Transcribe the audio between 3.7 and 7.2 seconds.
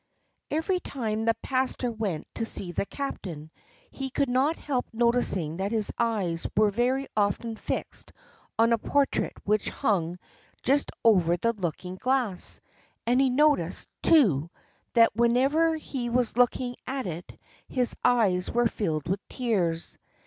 he could not help noticing that his eyes were very